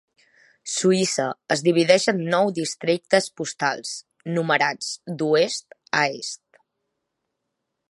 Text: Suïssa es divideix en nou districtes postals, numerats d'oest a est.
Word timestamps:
Suïssa 0.75 1.25
es 1.55 1.61
divideix 1.67 2.07
en 2.13 2.23
nou 2.35 2.49
districtes 2.61 3.29
postals, 3.41 3.93
numerats 4.39 4.89
d'oest 5.21 5.79
a 6.01 6.03
est. 6.19 6.61